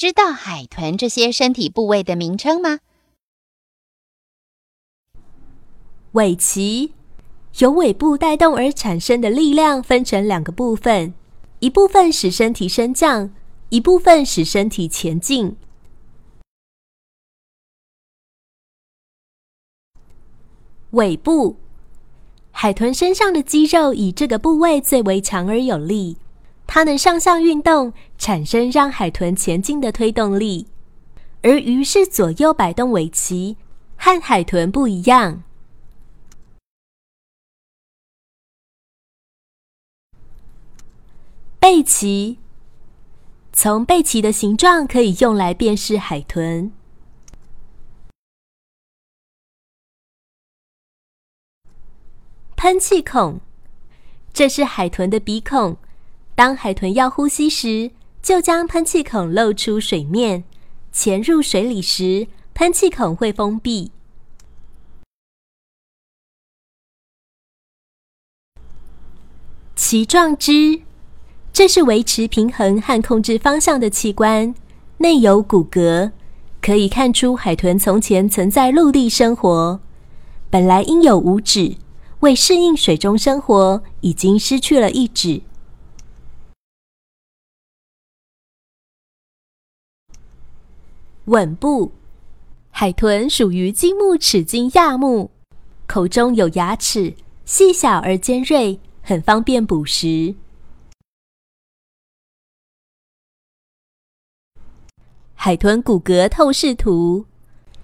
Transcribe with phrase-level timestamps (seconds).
[0.00, 2.78] 知道海豚这些身体部位的名称吗？
[6.12, 6.94] 尾鳍
[7.58, 11.12] 由尾部带动而产生的力量分成两个部分，
[11.58, 13.30] 一部分使身体升降，
[13.68, 15.54] 一部分使身体前进。
[20.92, 21.56] 尾部，
[22.52, 26.16] 海豚身上的肌肉以这个部位最为强而有力。
[26.72, 30.68] 它能上下运动，产生让海豚前进的推动力，
[31.42, 33.56] 而鱼是左右摆动尾鳍，
[33.96, 35.42] 和海豚不一样。
[41.58, 42.38] 背鳍，
[43.52, 46.70] 从背鳍的形状可以用来辨识海豚。
[52.54, 53.40] 喷气孔，
[54.32, 55.76] 这是海豚的鼻孔。
[56.40, 57.90] 当海豚要呼吸时，
[58.22, 60.42] 就将喷气孔露出水面；
[60.90, 63.92] 潜入水里时，喷气孔会封闭。
[69.76, 70.80] 鳍状肢，
[71.52, 74.54] 这是维持平衡和控制方向的器官，
[74.96, 76.10] 内有骨骼，
[76.62, 79.78] 可以看出海豚从前曾在陆地生活，
[80.48, 81.76] 本来应有五指，
[82.20, 85.42] 为适应水中生活，已经失去了一指。
[91.30, 91.92] 吻部，
[92.72, 95.30] 海豚属于金目齿鲸亚目，
[95.86, 100.34] 口中有牙齿，细小而尖锐，很方便捕食。
[105.36, 107.26] 海豚骨骼透视图，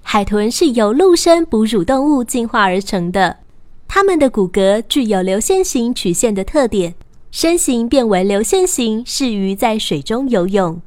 [0.00, 3.40] 海豚是由陆生哺乳动物进化而成的，
[3.86, 6.94] 它们的骨骼具有流线型曲线的特点，
[7.30, 10.80] 身形变为流线型，适于在水中游泳。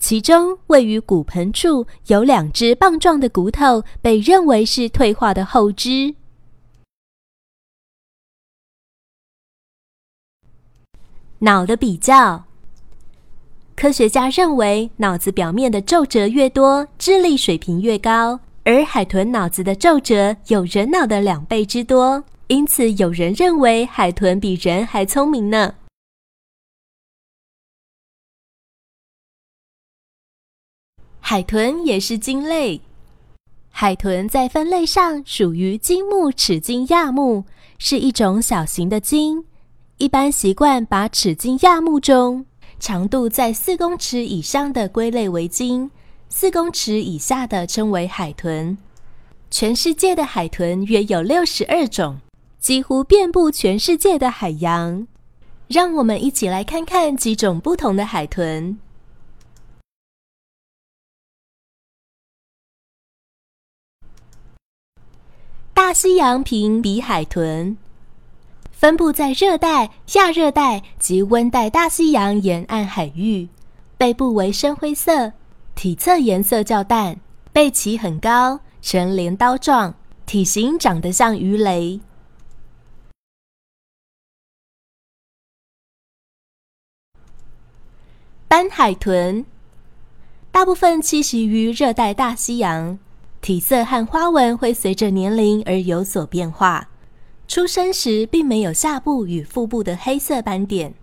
[0.00, 6.14] 其中位于骨盆处有两只棒状的骨头，被认为是退化的后肢。
[11.40, 12.44] 脑的比较，
[13.76, 25.74] 科学家认为脑子表面的皱褶越多，智力水平越高，而海豚脑子的皱褶有人脑的两倍之多，因此有人认为海豚比人还聪明呢。
[31.30, 32.80] 海豚也是鲸类。
[33.70, 37.44] 海豚在分类上属于鲸目齿鲸亚目，
[37.78, 39.44] 是一种小型的鲸。
[39.98, 42.46] 一般习惯把齿鲸亚目中
[42.80, 45.92] 长度在四公尺以上的归类为鲸，
[46.28, 48.76] 四公尺以下的称为海豚。
[49.52, 52.18] 全世界的海豚约有六十二种，
[52.58, 55.06] 几乎遍布全世界的海洋。
[55.68, 58.76] 让我们一起来看看几种不同的海豚。
[65.82, 67.78] 大西洋平鼻海豚
[68.70, 73.48] 分布在热带、亚热带及温带大西洋沿岸海域，
[73.96, 75.32] 背部为深灰色，
[75.74, 77.18] 体侧颜色较淡，
[77.50, 79.94] 背鳍很高，呈镰刀状，
[80.26, 81.98] 体型长得像鱼雷。
[88.46, 89.46] 斑海豚
[90.52, 92.98] 大部分栖息于热带大西洋。
[93.40, 96.88] 体色和花纹会随着年龄而有所变化。
[97.48, 100.94] 出生时并没有下部与腹部的黑色斑点。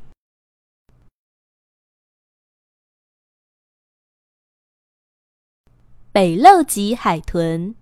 [6.14, 7.76] 北漏脊海豚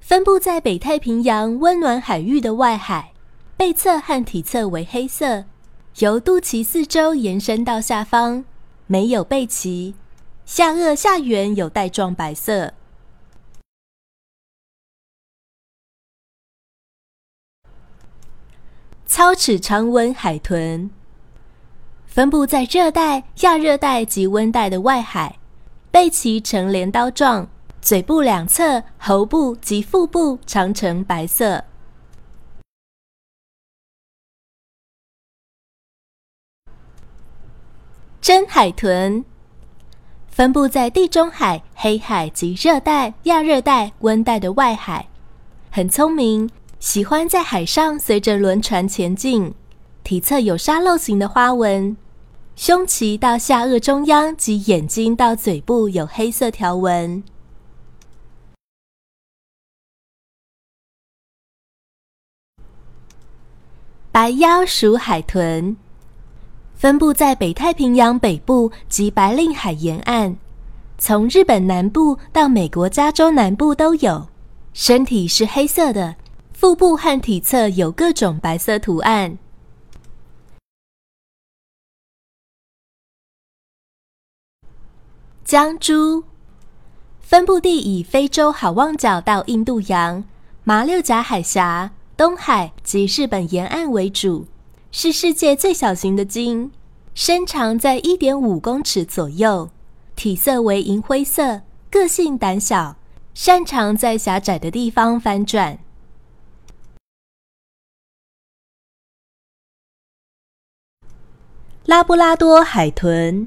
[0.00, 3.12] 分布在北太平洋温暖海域的外海，
[3.56, 5.44] 背侧和体侧为黑色，
[5.98, 8.44] 由肚脐四周延伸到下方，
[8.86, 9.94] 没有背鳍，
[10.46, 12.72] 下颚下缘有带状白色。
[19.06, 20.90] 超齿长吻海豚
[22.06, 25.38] 分布在热带、亚热带及温带的外海，
[25.90, 27.48] 背鳍呈镰刀状，
[27.80, 31.64] 嘴部两侧、喉部及腹部常呈白色。
[38.20, 39.24] 真海豚
[40.28, 45.08] 分布在地中海、黑海及热带、亚热带、温带的外海，
[45.70, 46.48] 很聪明，
[46.84, 49.54] 喜欢在海上随着轮船前进。
[50.02, 51.96] 体侧有沙漏形的花纹，
[52.56, 57.24] 胸鳍到下颚中央及眼睛到嘴部有黑色条纹。
[64.12, 65.74] 白腰鼠海豚
[66.74, 70.36] 分布在北太平洋北部及白令海沿岸，
[70.98, 74.28] 从日本南部到美国加州南部都有。
[74.74, 76.16] 身体是黑色的，
[76.64, 79.36] 腹部和体侧有各种白色图案。
[85.44, 86.24] 江珠
[87.20, 90.24] 分布地以非洲好望角到印度洋、
[90.64, 91.92] 马六甲海峡。
[92.16, 94.46] 东海及日本沿岸为主，
[94.90, 96.70] 是世界最小型的鲸，
[97.14, 99.68] 身长在一点五公尺左右，
[100.16, 102.96] 体色为银灰色，个性胆小，
[103.34, 105.83] 擅长在狭窄的地方翻转。
[111.86, 113.46] 拉布拉多海豚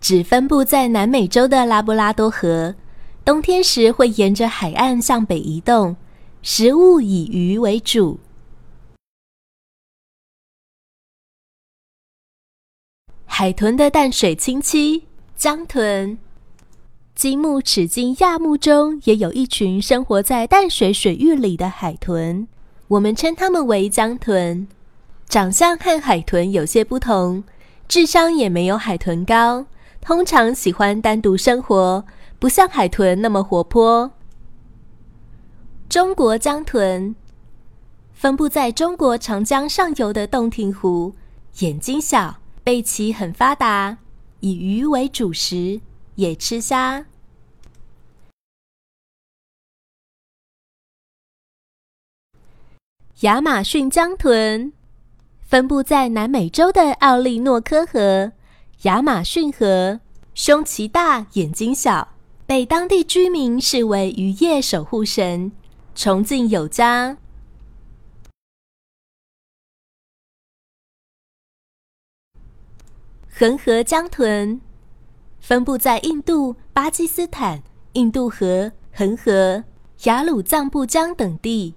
[0.00, 2.74] 只分布在南美洲的拉布拉多河，
[3.24, 5.96] 冬天时会沿着海岸向北移动。
[6.42, 8.18] 食物以鱼为主。
[13.26, 15.04] 海豚的淡水亲戚
[15.36, 16.18] 江豚，
[17.14, 22.48] 金目齿鲸亚目中也有一群生活在淡水水域里的海豚，
[22.88, 24.66] 我们称它们为江豚。
[25.30, 27.44] 长相和海豚有些不同，
[27.86, 29.64] 智商也没有海豚高，
[30.00, 32.04] 通常喜欢单独生活，
[32.40, 34.10] 不像海豚那么活泼。
[35.88, 37.14] 中国江豚
[38.12, 41.14] 分布在中国长江上游的洞庭湖，
[41.60, 43.98] 眼睛小，背鳍很发达，
[44.40, 45.80] 以鱼为主食，
[46.16, 47.06] 也吃虾。
[53.20, 54.72] 亚马逊江豚
[55.50, 58.30] 分布在南美洲的奥利诺科河、
[58.82, 59.98] 亚马逊河，
[60.32, 62.14] 胸鳍大，眼睛小，
[62.46, 65.50] 被当地居民视为渔业守护神。
[65.96, 67.16] 崇敬有加。
[73.28, 74.60] 恒河江豚
[75.40, 77.60] 分布在印度、巴基斯坦、
[77.94, 79.64] 印度河、恒河、
[80.04, 81.74] 雅鲁藏布江等地。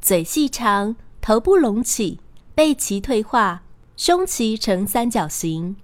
[0.00, 2.18] 嘴细长，头部隆起，
[2.54, 3.62] 背鳍退化，
[3.96, 5.76] 胸鳍呈三角形，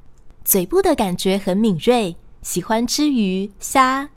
[0.44, 4.11] 嘴部的感觉很敏锐，喜欢吃鱼虾。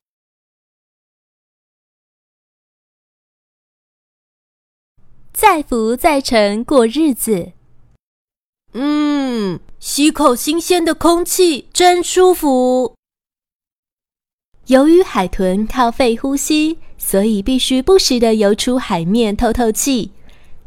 [5.31, 7.53] 再浮再沉过日子，
[8.74, 12.95] 嗯，吸口新鲜的空气真舒服。
[14.68, 20.12] 由于海豚靠肺呼吸，所以必须不时的游出海面透透气。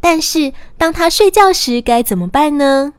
[0.06, 2.92] 但是，当它睡觉时该怎么办呢？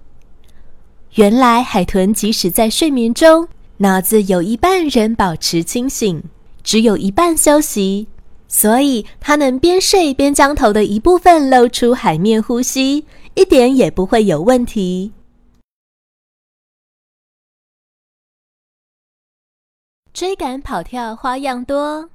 [1.13, 3.47] 原来，海豚即使在睡眠中，
[3.77, 6.23] 脑子有一半仍保持清醒，
[6.63, 8.07] 只有一半休息。
[8.47, 13.05] 所以，它能边睡边将头的一部分露出海面呼吸，
[13.35, 15.13] 一点也不会有问题。
[20.11, 22.09] 追赶跑跳花样多，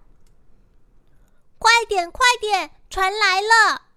[1.61, 3.90] 快点快点，船来了！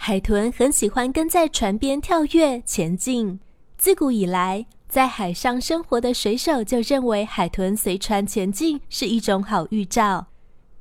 [0.00, 3.40] 海豚很喜欢跟在船边跳跃前进。
[3.76, 10.28] 自古以来，在海上生活的水手就认为海豚随船前进是一种好预兆。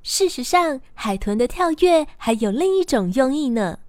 [0.03, 3.79] 事实上，海豚的跳跃还有另一种用意呢。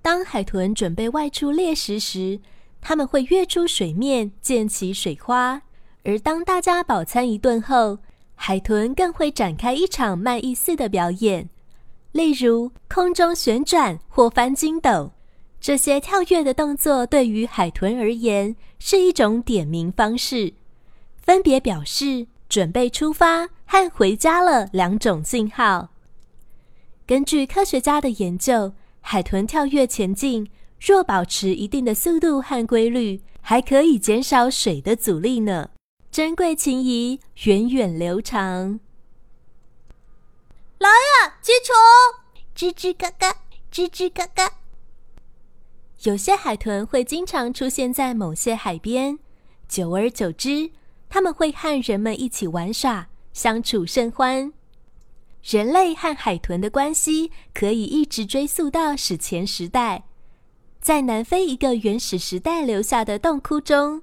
[0.00, 2.40] 当海豚准备外出猎食时，
[2.80, 5.60] 它们会跃出水面溅起水花；
[6.04, 7.98] 而当大家饱餐一顿后，
[8.36, 11.50] 海豚更会展开一场卖艺似的表演，
[12.12, 15.12] 例如空中旋转或翻筋斗。
[15.60, 20.54] 这些跳跃的动作对于海豚而言是一种点名方式，
[21.16, 22.26] 分别表示。
[22.50, 25.90] 准备出发和回家了两种信号。
[27.06, 30.50] 根据科学家的研究，海豚跳跃前进，
[30.80, 35.70] 若保持一定的速度和规律，还可以减少水的阻力呢。
[36.10, 38.80] 珍贵情谊源远流长。
[40.80, 41.74] 来啊，接球！
[42.56, 43.36] 吱吱嘎嘎，
[43.70, 44.50] 吱吱嘎嘎。
[46.04, 49.18] 有些海豚会经常出现在某些海边，
[49.68, 50.70] 久而久之。
[51.10, 54.54] 他们会和人们一起玩耍，相处甚欢。
[55.42, 60.04] 人类和海豚的关系可以一直追溯到史前时代，
[60.80, 64.00] 在南非一个原始时代留下的洞窟中，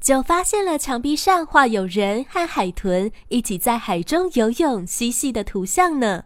[0.00, 6.24] 就发现了墙壁上画有人和海豚一起在海中游泳嬉戏的图像呢。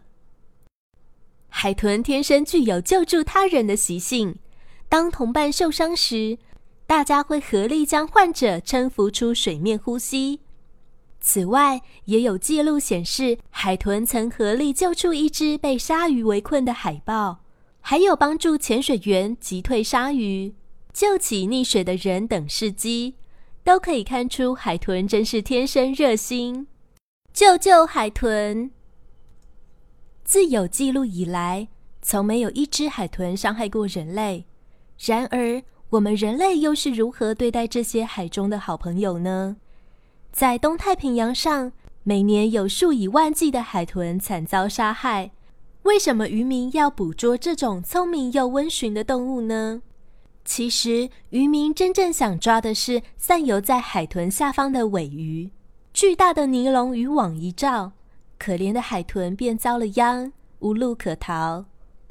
[1.49, 4.37] 海豚天生具有救助他人的习性，
[4.87, 6.37] 当同伴受伤时，
[6.85, 10.39] 大家会合力将患者撑浮出水面呼吸。
[11.19, 17.39] 此外，也有记录显示，海豚曾合力救出一只被鲨鱼围困的海豹，
[17.81, 20.53] 还有帮助潜水员击退鲨鱼、
[20.93, 23.15] 救起溺水的人等事迹，
[23.65, 26.67] 都可以看出海豚真是天生热心。
[27.33, 28.69] 救救海豚！
[30.23, 31.69] 自有记录以来，
[31.99, 34.45] 从没有一只海豚伤害过人类。
[34.99, 39.57] 然而，我们人类又是如何对待这些海中的好朋友呢？
[40.31, 41.71] 在东太平洋上，
[42.03, 45.31] 每年有数以万计的海豚惨遭杀害。
[45.81, 49.81] 为什么渔民要捕捉这种聪明又温驯的动物呢？
[50.45, 55.49] 其实，渔民真正想抓的是散游在海豚下方的尾鱼。
[55.91, 57.93] 巨大的尼龙渔网一照，
[58.37, 61.65] 可怜的海豚便遭了殃，无路可逃。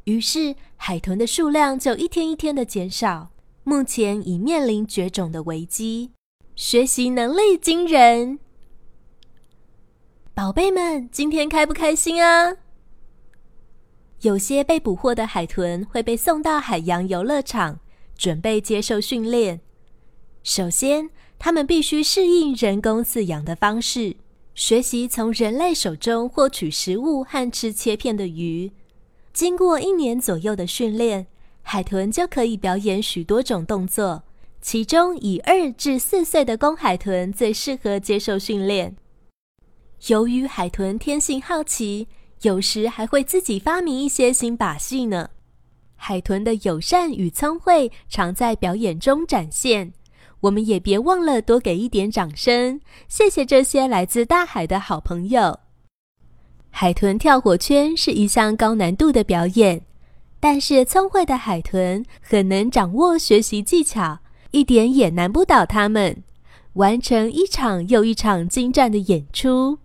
[0.05, 3.31] 于是，海豚的数量就一天一天的减少，
[3.63, 6.11] 目前已面临绝种的危机。
[6.57, 8.41] 学习能力惊人，
[10.35, 12.57] 宝贝们，今天开不开心啊？
[14.23, 17.79] 有些被捕获的海豚会被送到海洋游乐场，
[18.17, 19.61] 准备接受训练。
[20.43, 24.17] 首先，他们必须适应人工饲养的方式，
[24.55, 28.71] 学习从人类手中获取食物和吃切片的鱼。
[29.33, 31.27] 经过一年左右的训练，
[31.63, 34.23] 海豚就可以表演许多种动作。
[34.61, 38.97] 其中，以二至四岁的公海豚最适合接受训练。
[40.07, 42.09] 由于海豚天性好奇，
[42.43, 45.31] 有时还会自己发明一些新把戏呢。
[46.07, 49.95] 海豚的友善与聪慧常在表演中展现。
[50.41, 55.61] 我们也别忘了多给一点掌声，谢谢这些来自大海的好朋友。
[56.69, 59.81] 海豚跳火圈是一项高难度的表演，
[60.39, 64.19] 但是聪慧的海豚很能掌握学习技巧。
[64.51, 66.23] 一点也难不倒他们，
[66.75, 69.79] 完成一场又一场精湛的演出。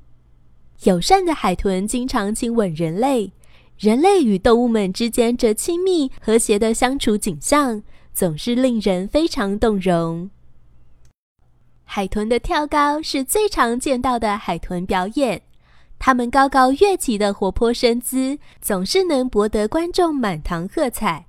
[0.83, 3.31] 友善的海豚经常亲吻人类，
[3.79, 7.81] 人类与动物们之间这亲密和谐的相处景象，
[8.13, 10.29] 总是令人非常动容。
[11.85, 15.43] 海豚的跳高是最常见到的海豚表演，
[15.97, 21.28] 它们高高跃起的活泼身姿，总是能博得观众满堂喝彩。